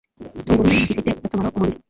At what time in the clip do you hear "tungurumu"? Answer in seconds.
0.45-0.79